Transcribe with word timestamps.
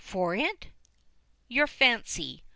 "For 0.03 0.33
it?" 0.35 0.69
"Your 1.47 1.67
fancy." 1.67 2.43